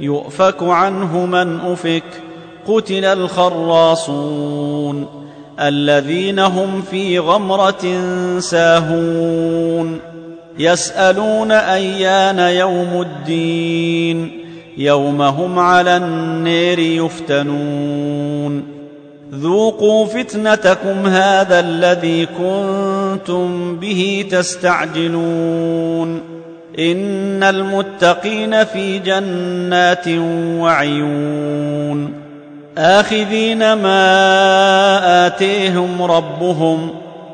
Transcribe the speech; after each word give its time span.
يؤفك 0.00 0.62
عنه 0.62 1.26
من 1.26 1.60
أفك 1.60 2.04
قتل 2.66 3.04
الخراصون 3.04 5.06
الذين 5.60 6.38
هم 6.38 6.82
في 6.82 7.18
غمرة 7.18 8.00
ساهون 8.38 10.00
يسألون 10.58 11.52
أيان 11.52 12.38
يوم 12.38 13.02
الدين 13.02 14.44
يوم 14.76 15.22
هم 15.22 15.58
على 15.58 15.96
النير 15.96 16.78
يفتنون 16.78 18.78
ذوقوا 19.34 20.06
فتنتكم 20.06 21.06
هذا 21.06 21.60
الذي 21.60 22.26
كنتم 22.26 23.76
به 23.76 24.26
تستعجلون 24.30 26.20
إن 26.78 27.42
المتقين 27.42 28.64
في 28.64 28.98
جنات 28.98 30.08
وعيون. 30.58 32.12
آخذين 32.78 33.72
ما 33.72 35.26
آتيهم 35.26 36.02
ربهم 36.02 36.90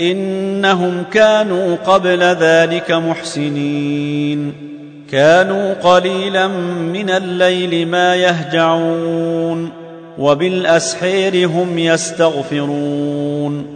إنهم 0.00 1.04
كانوا 1.12 1.76
قبل 1.86 2.22
ذلك 2.22 2.90
محسنين. 2.90 4.52
كانوا 5.12 5.74
قليلا 5.74 6.46
من 6.92 7.10
الليل 7.10 7.88
ما 7.88 8.16
يهجعون 8.16 9.70
وبالأسحير 10.18 11.48
هم 11.48 11.78
يستغفرون. 11.78 13.75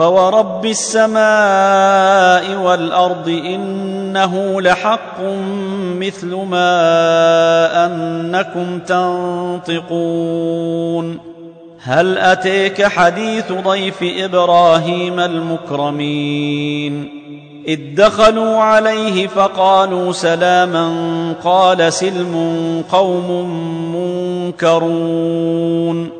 فورب 0.00 0.66
السماء 0.66 2.56
والارض 2.56 3.28
انه 3.28 4.60
لحق 4.60 5.20
مثل 5.98 6.34
ما 6.34 7.86
انكم 7.86 8.78
تنطقون 9.68 11.18
هل 11.82 12.18
اتيك 12.18 12.86
حديث 12.86 13.52
ضيف 13.52 13.96
إبراهيم 14.02 15.20
المكرمين 15.20 17.10
اذ 17.68 17.80
دخلوا 17.94 18.56
عليه 18.56 19.26
فقالوا 19.26 20.12
سلاما 20.12 20.92
قال 21.44 21.92
سلم 21.92 22.34
قوم 22.92 23.50
منكرون 23.94 26.19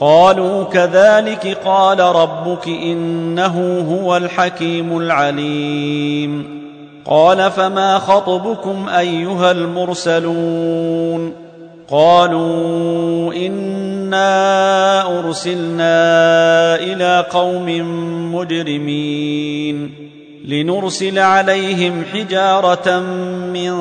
قالوا 0.00 0.64
كذلك 0.64 1.58
قال 1.64 2.00
ربك 2.00 2.68
إنه 2.68 3.86
هو 3.90 4.16
الحكيم 4.16 4.98
العليم. 4.98 6.64
قال 7.04 7.50
فما 7.50 7.98
خطبكم 7.98 8.88
أيها 8.88 9.50
المرسلون؟ 9.50 11.32
قالوا 11.90 13.34
إنا 13.34 15.18
أرسلنا 15.18 15.94
إلى 16.76 17.26
قوم 17.30 17.66
مجرمين 18.34 19.94
لنرسل 20.44 21.18
عليهم 21.18 22.04
حجارة 22.12 23.00
من 23.52 23.74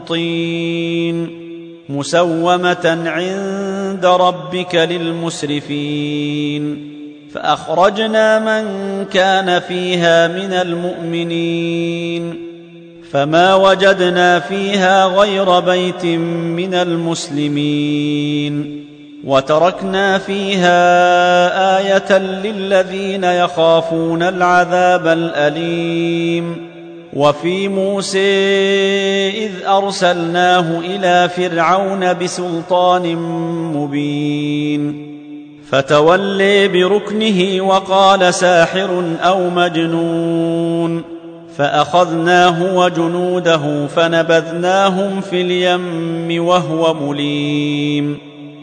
طين. 0.00 1.47
مسومة 1.88 2.98
عند 3.06 4.06
ربك 4.06 4.74
للمسرفين. 4.74 6.88
فأخرجنا 7.34 8.38
من 8.38 8.64
كان 9.04 9.60
فيها 9.60 10.28
من 10.28 10.52
المؤمنين. 10.52 12.38
فما 13.12 13.54
وجدنا 13.54 14.38
فيها 14.38 15.06
غير 15.06 15.60
بيت 15.60 16.04
من 16.04 16.74
المسلمين. 16.74 18.84
وتركنا 19.24 20.18
فيها 20.18 21.78
آية 21.78 22.18
للذين 22.18 23.24
يخافون 23.24 24.22
العذاب 24.22 25.06
الأليم. 25.06 26.67
وفي 27.12 27.68
موسى 27.68 28.18
إذ 29.28 29.50
أرسلناه 29.66 30.78
إلى 30.78 31.28
فرعون 31.28 32.12
بسلطان 32.12 33.16
مبين. 33.76 35.08
فتولي 35.70 36.68
بركنه 36.68 37.62
وقال 37.62 38.34
ساحر 38.34 39.02
أو 39.22 39.50
مجنون. 39.50 41.02
فأخذناه 41.56 42.76
وجنوده 42.76 43.86
فنبذناهم 43.86 45.20
في 45.20 45.40
اليم 45.40 46.46
وهو 46.46 46.94
مليم. 46.94 48.18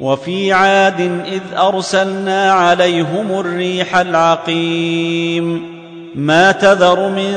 وفي 0.00 0.52
عاد 0.52 1.00
إذ 1.26 1.58
أرسلنا 1.58 2.52
عليهم 2.52 3.40
الريح 3.40 3.96
العقيم. 3.96 5.69
ما 6.14 6.52
تذر 6.52 7.08
من 7.08 7.36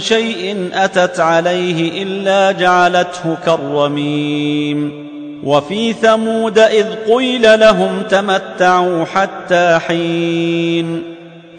شيء 0.00 0.68
أتت 0.72 1.20
عليه 1.20 2.02
إلا 2.02 2.52
جعلته 2.52 3.36
كالرميم. 3.46 5.04
وفي 5.44 5.92
ثمود 5.92 6.58
إذ 6.58 6.86
قيل 7.14 7.60
لهم 7.60 8.02
تمتعوا 8.10 9.04
حتى 9.04 9.78
حين. 9.86 11.02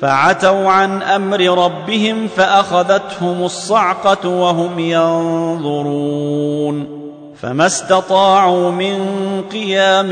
فعتوا 0.00 0.68
عن 0.68 1.02
أمر 1.02 1.64
ربهم 1.64 2.28
فأخذتهم 2.36 3.42
الصعقة 3.42 4.28
وهم 4.28 4.78
ينظرون. 4.78 5.88
فما 7.42 7.66
استطاعوا 7.66 8.70
من 8.70 8.98
قيام 9.52 10.08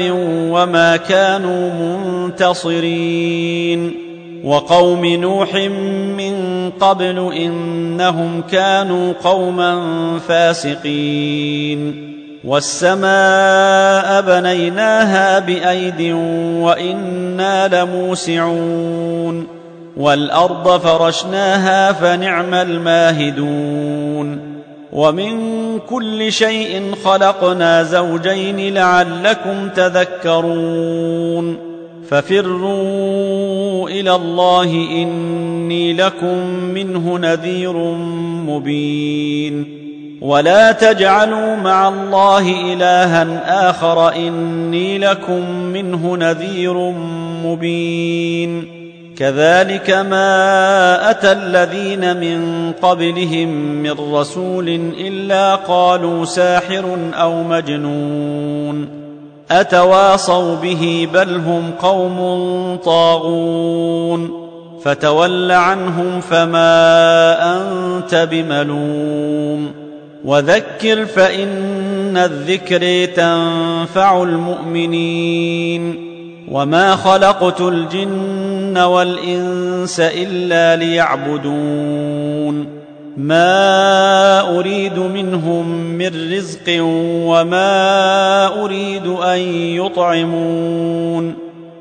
وما 0.50 0.96
كانوا 0.96 1.70
منتصرين. 2.24 4.05
وقوم 4.46 5.06
نوح 5.06 5.54
من 6.16 6.70
قبل 6.80 7.32
إنهم 7.32 8.42
كانوا 8.42 9.12
قوما 9.24 9.80
فاسقين. 10.28 12.12
والسماء 12.44 14.22
بنيناها 14.22 15.38
بأيد 15.38 16.12
وإنا 16.62 17.82
لموسعون. 17.82 19.46
والأرض 19.96 20.80
فرشناها 20.80 21.92
فنعم 21.92 22.54
الماهدون. 22.54 24.40
ومن 24.92 25.38
كل 25.78 26.32
شيء 26.32 26.94
خلقنا 27.04 27.82
زوجين 27.82 28.74
لعلكم 28.74 29.68
تذكرون. 29.68 31.65
ففروا 32.08 33.88
إلى 33.88 34.14
الله 34.14 34.72
إني 34.72 35.92
لكم 35.92 36.46
منه 36.74 37.18
نذير 37.18 37.76
مبين. 38.46 39.86
ولا 40.20 40.72
تجعلوا 40.72 41.56
مع 41.56 41.88
الله 41.88 42.72
إلها 42.72 43.70
آخر 43.70 44.14
إني 44.14 44.98
لكم 44.98 45.50
منه 45.50 46.16
نذير 46.16 46.90
مبين. 47.44 48.76
كذلك 49.16 49.90
ما 49.90 51.10
أتى 51.10 51.32
الذين 51.32 52.16
من 52.16 52.72
قبلهم 52.82 53.48
من 53.82 53.92
رسول 54.12 54.68
إلا 54.98 55.54
قالوا 55.54 56.24
ساحر 56.24 56.98
أو 57.14 57.42
مجنون. 57.42 59.05
أتواصوا 59.50 60.56
به 60.56 61.08
بل 61.12 61.34
هم 61.34 61.70
قوم 61.82 62.18
طاغون 62.84 64.46
فتول 64.84 65.52
عنهم 65.52 66.20
فما 66.20 67.56
أنت 67.56 68.28
بملوم 68.30 69.72
وذكر 70.24 71.06
فإن 71.06 72.16
الذكر 72.16 73.04
تنفع 73.14 74.22
المؤمنين 74.22 76.06
وما 76.50 76.96
خلقت 76.96 77.60
الجن 77.60 78.78
والإنس 78.78 80.00
إلا 80.00 80.76
ليعبدون 80.76 82.75
ما 83.16 84.58
اريد 84.58 84.98
منهم 84.98 85.68
من 85.68 86.32
رزق 86.32 86.82
وما 87.26 88.64
اريد 88.64 89.06
ان 89.06 89.38
يطعمون 89.76 91.34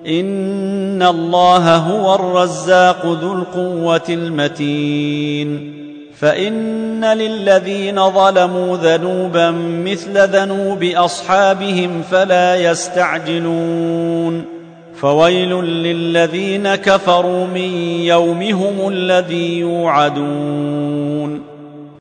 ان 0.07 1.03
الله 1.03 1.75
هو 1.75 2.15
الرزاق 2.15 3.05
ذو 3.05 3.33
القوه 3.33 4.01
المتين 4.09 5.75
فان 6.17 7.05
للذين 7.05 8.09
ظلموا 8.09 8.77
ذنوبا 8.77 9.51
مثل 9.85 10.27
ذنوب 10.27 10.83
اصحابهم 10.83 12.01
فلا 12.11 12.55
يستعجلون 12.55 14.45
فويل 14.95 15.53
للذين 15.63 16.75
كفروا 16.75 17.45
من 17.47 17.77
يومهم 18.01 18.87
الذي 18.87 19.59
يوعدون 19.59 21.05